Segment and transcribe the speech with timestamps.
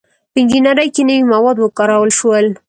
[0.31, 2.45] •په انجینرۍ کې نوي مواد وکارول شول.